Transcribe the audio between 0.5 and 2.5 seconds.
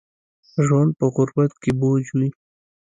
ژوند په غربت کې بوج وي